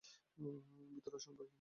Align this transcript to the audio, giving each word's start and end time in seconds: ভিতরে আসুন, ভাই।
ভিতরে 0.95 1.15
আসুন, 1.15 1.33
ভাই। 1.39 1.49